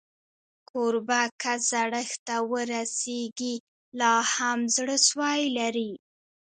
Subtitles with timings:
[0.69, 3.55] کوربه که زړښت ته ورسېږي،
[3.99, 5.91] لا هم زړهسوی لري.